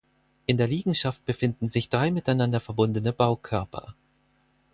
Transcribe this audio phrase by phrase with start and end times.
[0.47, 3.93] In der Liegenschaft befinden sich drei miteinander verbundene Baukörper.